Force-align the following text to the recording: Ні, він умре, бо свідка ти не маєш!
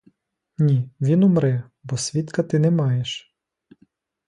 Ні, 0.57 0.89
він 1.01 1.23
умре, 1.23 1.63
бо 1.83 1.97
свідка 1.97 2.43
ти 2.43 2.59
не 2.59 2.71
маєш! 2.71 3.35